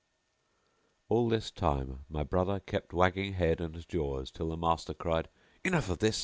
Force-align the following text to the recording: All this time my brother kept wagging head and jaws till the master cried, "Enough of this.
All 1.09 1.29
this 1.29 1.51
time 1.51 2.05
my 2.09 2.23
brother 2.23 2.59
kept 2.59 2.91
wagging 2.91 3.33
head 3.33 3.61
and 3.61 3.87
jaws 3.87 4.31
till 4.31 4.49
the 4.49 4.57
master 4.57 4.95
cried, 4.95 5.29
"Enough 5.63 5.91
of 5.91 5.99
this. 5.99 6.19